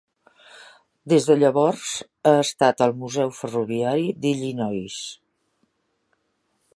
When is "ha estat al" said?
2.29-2.95